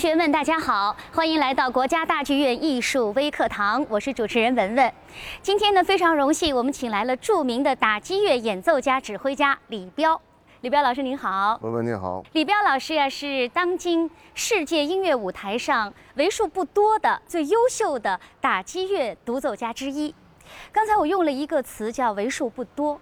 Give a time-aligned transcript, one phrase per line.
[0.00, 4.90] 同学们，大家好，欢迎来到国家大剧院艺术微课堂，我是主持人文文。
[5.42, 10.18] 今天呢，非常荣幸，我们请来了著名的打击乐演奏家、指挥家李彪。
[10.62, 12.24] 李彪老师您好，文文你好。
[12.32, 20.14] 李彪老师呀，是当今世界音乐舞台上为数不多的最优秀的打击乐独奏家之一。
[20.72, 22.98] 刚才我用了一个词叫“为数不多”。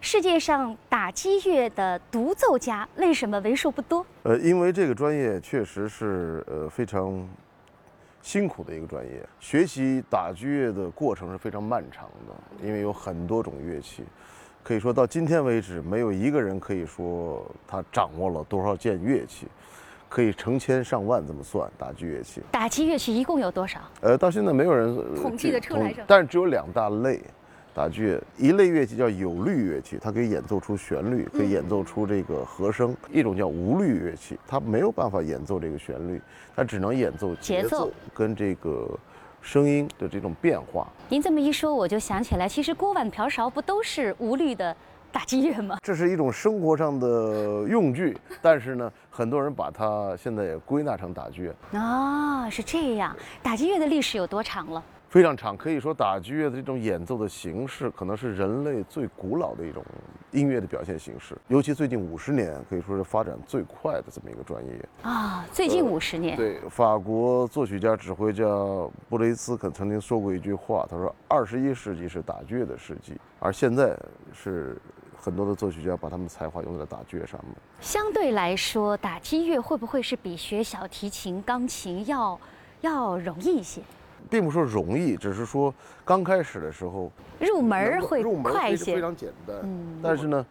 [0.00, 4.04] 世界上打击乐的独奏家为什么为数不多？
[4.22, 7.28] 呃，因为这个专业确实是呃非常
[8.22, 14.04] 辛苦的一个专业，学习打击乐的过程是非常漫长的，因为有很多种乐器，
[14.62, 19.46] 可以说到今天为止，没有一个人可以说他掌握了多少件乐器，
[20.08, 22.42] 可以成千上万这么算打击乐器。
[22.50, 23.80] 打击乐器一共有多少？
[24.00, 27.22] 呃，到现在没有人统计的出来，但是只有两大类。
[27.74, 36.20] 打击乐一类乐器叫有律乐器，它可以演奏出旋律，可以演奏出这个和声；一种叫无律乐器，它没有办法演奏这个旋律，
[36.54, 38.88] 它只能演奏节奏跟这个
[39.40, 40.88] 声音的这种变化。
[41.08, 44.76] 您这么一说，我就想起来，其实锅碗瓢勺不都是无律的
[45.12, 45.78] 打击乐吗？
[45.82, 51.54] 这是一种生活上的用具，但是呢，很多人把它现在也归纳成打击乐。
[51.78, 53.16] 啊，是这样。
[53.42, 54.82] 打击乐的历史有多长了？
[55.10, 59.84] 非常长，可以说打击乐的这种演奏的形式，可能是人类最古老的一种
[60.30, 61.36] 音乐的表现形式。
[61.48, 65.44] 尤其最近五十年，可以说是发展最快的这么一个专业啊。
[65.52, 68.44] 最近五十年，对法国作曲家、指挥家
[69.08, 73.98] 布雷斯肯曾经说过一句话，他说：“二十一世纪是打击乐的世纪。”而现在
[74.32, 74.80] 是
[75.18, 77.52] 很多的作曲家把他们才华用在了打击乐上面。
[77.80, 82.38] 相对来说，打击乐会不会是比学小提琴、钢琴要
[82.82, 83.82] 要容易一些？
[84.28, 85.72] 并不说容易，只是说
[86.04, 87.10] 刚开始的时候
[87.40, 89.56] 入门会快一些，非常简单。
[89.62, 90.44] 嗯，但是呢，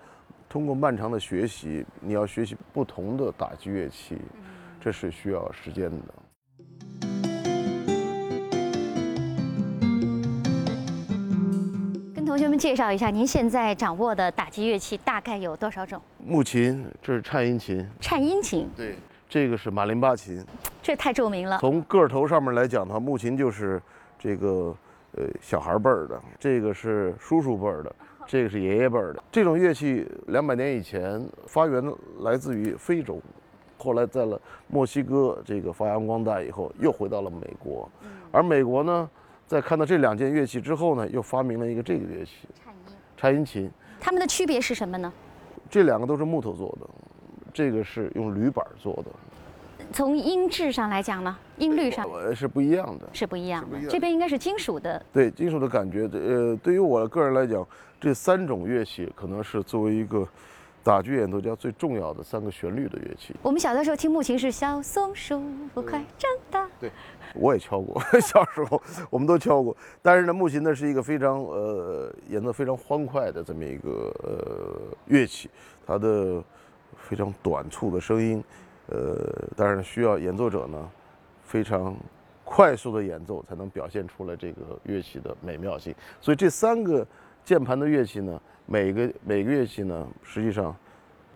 [0.48, 4.18] 通过漫长的学习，你要学习不同的打击乐器，
[4.82, 6.06] 这是需要时间的。
[12.16, 16.02] 跟同学们介绍一下，您现在掌握的打击乐器大概有多少种？
[16.26, 17.88] 木琴，这是颤音琴。
[18.00, 18.96] 颤音琴，对。
[19.30, 20.44] 这个是马林巴琴，
[20.82, 21.60] 这太著名了。
[21.60, 23.80] 从个头上面来讲的话，木琴就是
[24.18, 24.76] 这个
[25.16, 27.96] 呃小孩辈儿的，这个是叔叔辈儿的，
[28.26, 29.24] 这个是爷爷辈儿的。
[29.32, 33.22] 这种乐器两百年以前发源来自于非洲，
[33.78, 37.88] 后来在了墨西哥这个发扬光大以后，又回到了美国。
[38.32, 39.08] 而美国呢，
[39.46, 42.96] 在看到这两件乐器之后呢，又发明了一个这个乐器——颤音。
[43.16, 43.70] 颤音琴。
[44.00, 45.14] 它们的区别是什么呢？
[45.70, 46.88] 这两个都是木头做的。
[47.54, 49.06] 这个是用铝板做的，
[49.92, 53.80] 从音质上来讲呢，音律上是不一样的，是不一样的。
[53.90, 56.08] 这边应该是金属的，对金属的感觉。
[56.12, 57.66] 呃，对于我个人来讲，
[58.00, 60.28] 这三种乐器可能是作为一个
[60.84, 63.36] 打击演奏家最重要的三个旋律的乐器。
[63.42, 65.42] 我们小的时候听木琴是小松鼠
[65.74, 66.92] 不快长大，对，
[67.34, 69.76] 我也敲过， 小时候我们都敲过。
[70.02, 75.50] 但是呢，木琴呢是一个非常呃演奏非常欢快的这么一个呃乐器，
[75.88, 76.44] 它的。
[76.98, 78.44] 非常短促的声音，
[78.88, 79.18] 呃，
[79.56, 80.90] 当然需要演奏者呢
[81.44, 81.96] 非常
[82.44, 85.94] 快速的演奏，才能表现出来这个乐器的美妙性。
[86.20, 87.06] 所以这三个
[87.44, 90.76] 键盘的乐器呢，每个每个乐器呢，实际上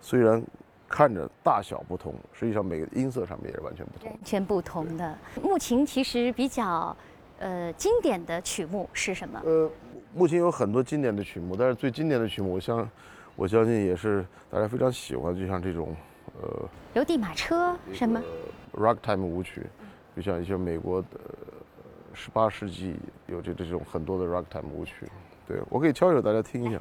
[0.00, 0.42] 虽然
[0.88, 4.10] 看着大小不同，实际上每个音色上面也是完全不同。
[4.10, 6.96] 完全不同的木琴其实比较
[7.38, 9.40] 呃经典的曲目是什么？
[9.44, 9.70] 呃，
[10.14, 12.88] 木琴有很多经典的曲目，但是最经典的曲目，我想。
[13.36, 15.94] 我相信也是大家非常喜欢，就像这种，
[16.40, 18.22] 呃，邮递马车什么
[18.72, 19.66] ，Ragtime 舞曲，
[20.14, 21.08] 就像一些美国的
[22.12, 22.94] 十八世纪
[23.26, 25.08] 有这这种很多的 Ragtime 舞曲，
[25.48, 26.80] 对我可以敲一首大家听一下。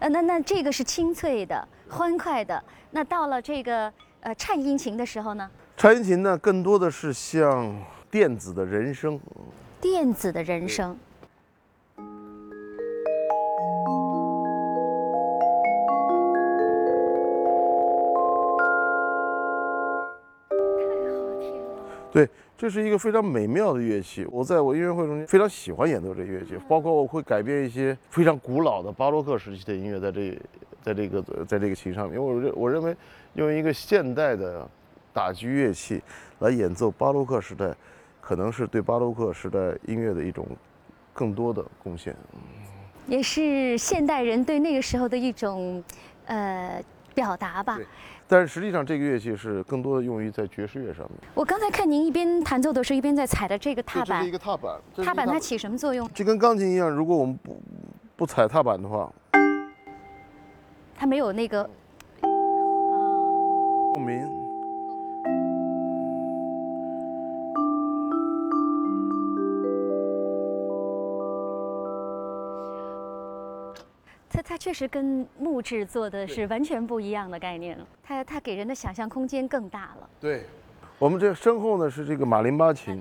[0.00, 2.62] 呃，那那这个是清脆的、欢快的。
[2.90, 5.48] 那到了这个呃颤音琴的时候呢？
[5.76, 7.70] 颤音琴呢，更多的是像
[8.10, 9.20] 电子的人声。
[9.78, 10.98] 电子的人声。
[22.12, 22.28] 对。
[22.58, 30.38] 这是一个非常美妙的乐器，我在我音乐会中间非常喜欢演奏这乐器，包括我会改编一些非常古老的巴洛克时期的音乐，在这，
[30.82, 32.94] 在这个，在这个琴上面，因为我认我认为
[33.32, 34.68] 用一个现代的
[35.10, 36.02] 打击乐器
[36.40, 37.74] 来演奏巴洛克时代，
[38.20, 40.46] 可能是对巴洛克时代音乐的一种
[41.14, 42.14] 更多的贡献，
[43.06, 45.82] 也是现代人对那个时候的一种，
[46.26, 46.84] 呃。
[47.12, 47.76] 表达吧。
[48.30, 51.18] 对但是实际上这个乐器是更多的用于在爵士乐上面。
[51.34, 56.08] 我刚才看您一边弹奏的时候，一边在踩着这个踏板对这是一，个踏板，踏板它起什么作用？
[56.14, 57.60] 就跟钢琴一样，如果我们不
[58.14, 59.12] 不踩踏板的话，
[60.96, 61.68] 它没有那个
[63.92, 64.49] 共鸣。
[74.50, 80.10] 它它确实跟木质做的是完全不一样的概念了，它它给人的想象空间更大了。
[80.18, 80.44] 对，
[80.98, 83.00] 我们这身后呢是这个马林巴琴，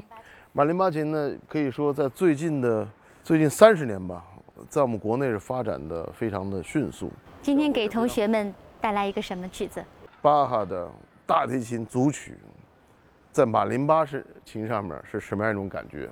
[0.54, 2.88] 马林巴琴呢可以说在最近的
[3.24, 4.24] 最近三十年吧，
[4.70, 7.12] 在我们国内是发展的非常的迅速。
[7.42, 9.84] 今天给同学们带来一个什么曲子？
[10.22, 10.88] 巴哈的
[11.26, 12.38] 大提琴组曲，
[13.32, 16.08] 在马林巴是琴上面是什么样一种感觉？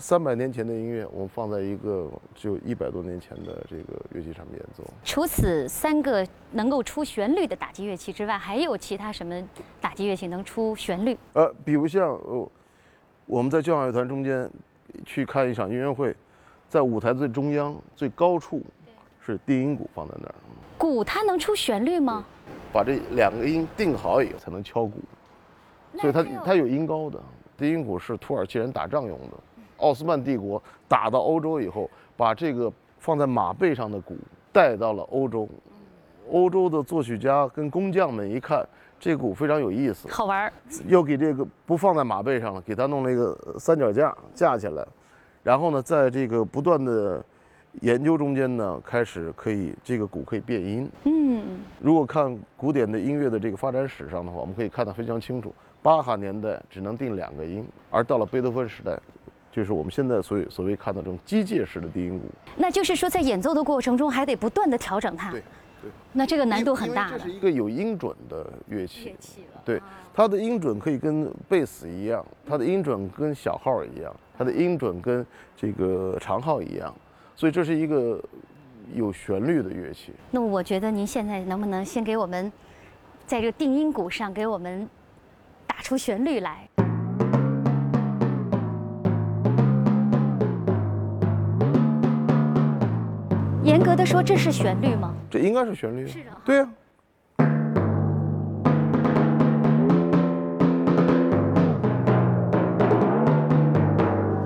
[0.00, 4.82] 三百年前的音乐，我们放在一个只有一百多年前的这个乐器上面演奏。
[5.04, 9.40] 除此三个能够出旋律的打击乐器之外，还有其他什么
[9.80, 11.16] 打击乐器能出旋律？
[11.34, 12.50] 呃，比如像呃，
[13.26, 14.50] 我们在交响乐团中间
[15.04, 16.16] 去看一场音乐会，
[16.68, 18.62] 在舞台最中央最高处
[19.20, 20.34] 是低音鼓放在那儿，
[20.78, 22.24] 鼓它能出旋律吗？
[22.72, 24.92] 把这两个音定好以后才能敲鼓，
[25.98, 27.20] 所以它它有音高的。
[27.58, 29.36] 低音鼓是土耳其人打仗用的，
[29.80, 34.16] 奥斯曼帝国打到欧洲以后，把这个放在马背上的鼓
[34.52, 35.48] 带到了欧洲，
[36.30, 38.66] 欧洲的作曲家跟工匠们一看，
[38.98, 40.52] 这鼓非常有意思，好玩儿，
[40.86, 44.86] 又给这个不放在马背上了，给它弄了一个三脚架架起来，
[45.42, 47.24] 然后呢，在这个不断的
[47.80, 50.90] 研究中间呢，开始可以这个鼓可以变音。
[51.04, 55.54] 嗯，如果看古典的音乐的这个发展史上的话，我们可以看得非常清楚。
[55.82, 58.98] 巴哈年代只能定两个音，而到了贝多芬时代，
[59.50, 62.26] 就是我们现在所有所谓看到这种机械式的低音鼓，
[62.56, 65.30] 那就是说在演奏的过程中还得不断的调整它。
[65.30, 65.42] 对
[65.82, 69.16] 对，那这个难度很大的这是一个有音准的乐器。
[69.18, 69.62] 器了。
[69.64, 69.80] 对，
[70.14, 75.26] 它的音准可以跟贝斯一样，它的音准跟小号一样，它的音准跟
[75.56, 76.94] 这个长号一样，
[77.34, 78.22] 所以这是一个
[78.94, 80.12] 有旋律的乐器。
[80.30, 82.52] 那我觉得您现在能不能先给我们，
[83.26, 84.88] 在这个定音鼓上给我们
[85.66, 86.68] 打出旋律来？
[94.00, 95.14] 严格的说，这是旋律吗？
[95.30, 96.08] 这应该是旋律啊。
[96.08, 96.70] 是啊对呀、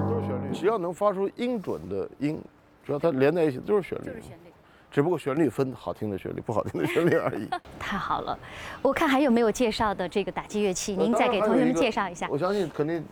[0.09, 2.41] 都是旋律，只要能发出音准的音，
[2.85, 4.07] 只要它连在一起就是旋律。
[4.07, 4.51] 就是旋律。
[4.91, 7.49] 只不过旋律分好听的旋律、不好听的旋律而已。
[7.79, 8.39] 太好了，
[8.83, 12.29] 我看还有没有介绍的这个打击乐器，您再给同学们介绍一下。
[12.31, 13.05] 我相信肯定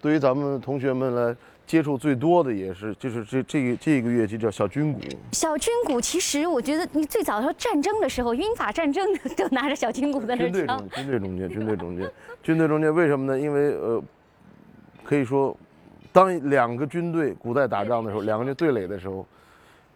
[0.00, 5.00] 对于咱们同学们来接触最多的也是就是这这个这个乐器叫小军鼓。
[5.32, 9.06] 小军鼓其实我觉得，你最早说战争的时候，英法战争
[9.36, 10.88] 都拿着小军鼓在那军队中，。
[10.90, 13.40] 军队中间，军队中间， 军队中间，为什么呢？
[13.40, 14.02] 因为呃，
[15.02, 15.56] 可以说，
[16.12, 19.26] 当两个军队古代打仗的时候，两个人对垒的时候，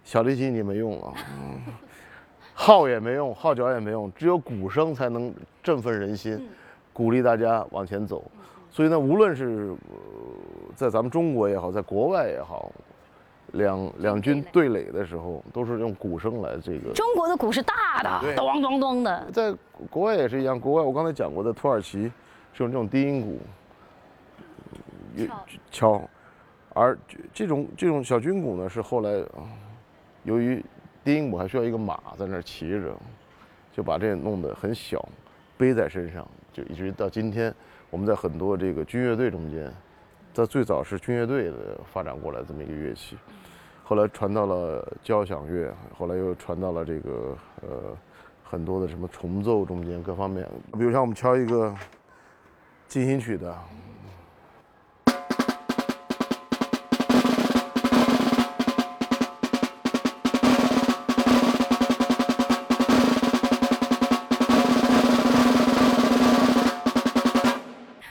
[0.05, 1.61] 小提琴已经没用了，嗯
[2.55, 5.33] 号也没用，号角也没用，只有鼓声才能
[5.63, 6.49] 振奋人心，
[6.93, 8.25] 鼓励大家往前走。
[8.71, 9.95] 所以呢，无论是、呃、
[10.77, 12.71] 在咱们中国也好，在国外也好，
[13.53, 16.93] 两两军对垒的时候，都是用鼓声来这个。
[16.93, 19.31] 中国的鼓是大的，对咚咚咚的。
[19.33, 19.55] 在
[19.91, 22.03] 国外也是一样，国外我刚才讲过的，土耳其
[22.53, 23.39] 是用这种低音鼓
[25.17, 25.29] 也
[25.71, 26.01] 敲，
[26.75, 29.43] 而这这种这种小军鼓呢，是后来啊
[30.25, 30.63] 由于
[31.03, 32.95] 低音鼓还需要一个马在那儿骑着，
[33.73, 35.03] 就把这弄得很小，
[35.57, 37.53] 背在身上，就一直到今天，
[37.91, 39.73] 我们在很多这个军乐队中间，
[40.33, 43.17] 在最早是军乐队的发展过来这么一个乐器，
[43.83, 47.97] 后来传到了交响乐，后来又传到了这个呃
[48.45, 51.75] 很多的什么重奏中间各方面，比如像我们敲一个
[52.87, 53.57] 进行曲的。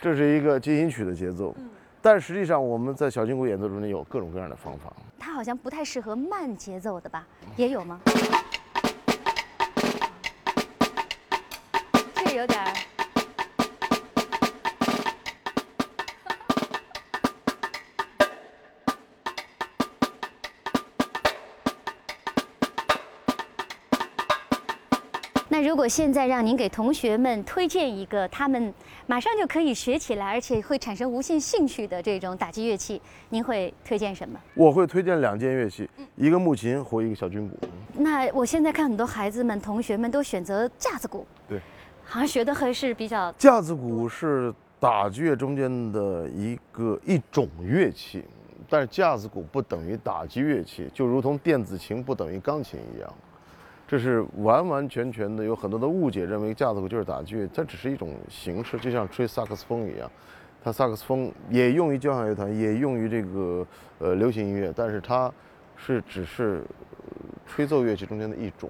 [0.07, 1.53] 这是一个进行曲的节奏，
[2.01, 4.93] 但实际上我们在小金鼓演奏中间有各种各样的方法。
[5.19, 7.27] 它好像不太适合慢节奏的吧？
[7.57, 7.99] 也有吗？
[12.15, 12.63] 这有点
[25.49, 28.73] 那如果现在让您给同学们推荐一个他们
[29.05, 34.37] 马上就可以学起来，而且会产生无限兴趣的这种打击乐器，您会推荐什么？
[34.55, 37.57] 我会推荐两件乐器，一个木琴或一个小军鼓。
[37.93, 41.61] 那我现在看很多孩子们、同学们都选择架子鼓，对，
[42.03, 48.25] 好像学的还是比较架子鼓是打击乐中间的一个一种乐器，
[48.69, 53.13] 但是架子鼓不等于打击乐器，就如同电子琴不等于钢琴一样。
[53.87, 60.11] 这是完完全全的有很多的误解，认为架子鼓就是打击乐，它只是一种形式，就像吹萨克斯风一样。
[60.61, 63.65] 它萨克斯风也用于交响乐团，也用于这个
[63.99, 65.31] 呃流行音乐，但是它
[65.77, 66.61] 是只是
[67.45, 68.69] 吹奏乐器中间的一种。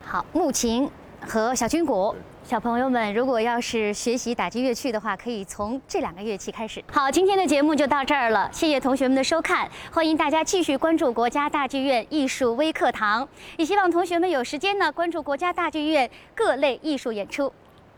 [0.00, 0.90] 好，木琴
[1.26, 2.14] 和小军鼓。
[2.42, 6.84] 小朋友们，如果要是学习打击乐器的话，可以从这两个乐器开始。
[6.92, 13.26] 好，今天的节目就到这儿了，谢谢同学们的收看，欢迎大家继续关注国家大剧院艺术微课堂，
[13.56, 17.50] 也希望同学们有时间呢关注国家大剧院各类艺术演出。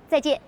[0.08, 0.40] 再见。